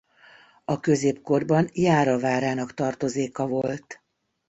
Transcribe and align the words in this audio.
A 0.65 0.79
középkorban 0.79 1.69
Jára 1.73 2.19
várának 2.19 2.73
tartozéka 2.73 3.47
volt. 3.47 4.03